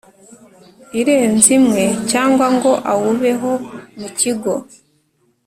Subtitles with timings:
[0.99, 3.51] Irenze imwe cyangwa ngo awubeho
[3.99, 4.53] mu kigo